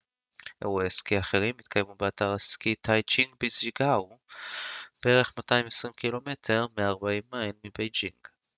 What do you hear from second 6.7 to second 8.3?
140 מיילים מבייג'ינג.